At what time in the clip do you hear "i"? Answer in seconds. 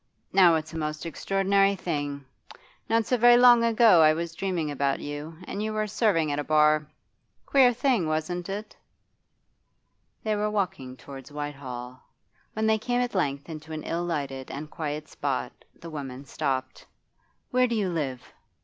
4.01-4.13